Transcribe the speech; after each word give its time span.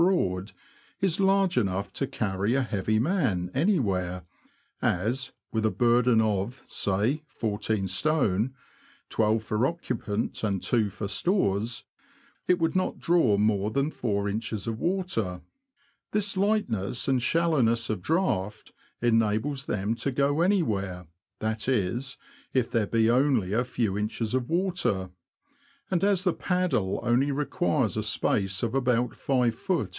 broad, 0.03 0.51
is 0.99 1.19
large 1.19 1.59
enough 1.59 1.93
to 1.93 2.07
carry 2.07 2.55
a 2.55 2.63
heavy 2.63 2.97
man 2.97 3.51
anywhere, 3.53 4.23
as, 4.81 5.31
with 5.51 5.63
a 5.63 5.69
burden 5.69 6.19
of, 6.19 6.63
say, 6.67 7.21
fourteen 7.27 7.87
stone 7.87 8.51
(twelve 9.09 9.43
for 9.43 9.67
occupant 9.67 10.43
and 10.43 10.63
two 10.63 10.89
for 10.89 11.07
stores), 11.07 11.83
it 12.47 12.57
would 12.57 12.75
not 12.75 12.97
draw 12.97 13.37
more 13.37 13.69
than 13.69 13.85
about 13.89 13.99
4in. 14.01 14.65
of 14.67 14.79
water. 14.79 15.41
This 16.13 16.35
lightness 16.35 17.07
and 17.07 17.21
shallowness 17.21 17.87
of 17.91 18.01
draught 18.01 18.71
enables 19.03 19.65
them 19.67 19.93
to 19.97 20.09
go 20.11 20.41
anywhere— 20.41 21.05
that 21.41 21.69
is, 21.69 22.17
if 22.55 22.71
there 22.71 22.87
be 22.87 23.07
only 23.07 23.53
a 23.53 23.63
few 23.63 23.95
inches 23.99 24.33
of 24.33 24.49
water; 24.49 25.11
and 25.91 26.03
as 26.03 26.23
the 26.23 26.33
paddle 26.33 26.99
only 27.03 27.31
requires 27.31 27.95
a 27.97 28.01
space 28.01 28.63
of 28.63 28.73
about 28.73 29.11
5ft. 29.11 29.89